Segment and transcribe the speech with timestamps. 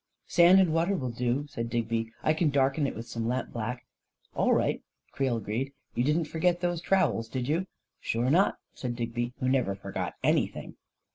[0.25, 3.53] 44 Sand and water will do," said Digby." I can darken it with some lamp
[3.53, 3.85] black."
[4.33, 4.81] 44 All right,"
[5.11, 5.73] Creel agreed.
[5.93, 7.57] 4< You didn't forget those trowels, did you?"
[7.99, 10.73] 44 Sure not," said Digby, who never forgot any thing.